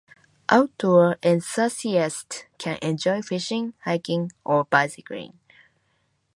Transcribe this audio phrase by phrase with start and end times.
[0.49, 5.37] Outdoor enthusiasts can enjoy fishing, hiking, or bicycling.